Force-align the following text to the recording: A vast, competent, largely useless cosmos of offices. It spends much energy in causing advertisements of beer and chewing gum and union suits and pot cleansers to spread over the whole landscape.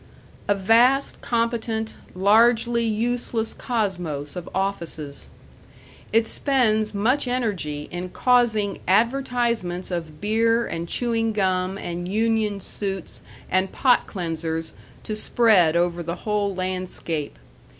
A 0.47 0.55
vast, 0.55 1.21
competent, 1.21 1.93
largely 2.15 2.83
useless 2.85 3.53
cosmos 3.53 4.35
of 4.35 4.49
offices. 4.51 5.29
It 6.11 6.25
spends 6.25 6.95
much 6.95 7.27
energy 7.27 7.87
in 7.91 8.09
causing 8.09 8.79
advertisements 8.87 9.91
of 9.91 10.19
beer 10.19 10.65
and 10.65 10.89
chewing 10.89 11.33
gum 11.33 11.77
and 11.77 12.07
union 12.11 12.59
suits 12.59 13.21
and 13.47 13.71
pot 13.71 14.07
cleansers 14.07 14.71
to 15.03 15.15
spread 15.15 15.75
over 15.75 16.01
the 16.01 16.15
whole 16.25 16.55
landscape. 16.55 17.37